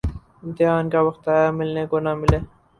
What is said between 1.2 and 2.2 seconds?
آیا‘ ملنے کو نہ